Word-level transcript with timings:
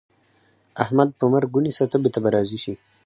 احمد 0.83 1.09
په 1.19 1.25
مرګ 1.33 1.49
ونيسه؛ 1.55 1.85
تبې 1.91 2.09
ته 2.13 2.19
به 2.23 2.29
راضي 2.35 2.57
شي. 2.63 2.73